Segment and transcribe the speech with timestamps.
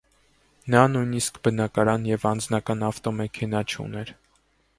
[0.75, 4.13] Նա նույնիսկ բնակարան և անձնական ավտոմեքենա չուներ։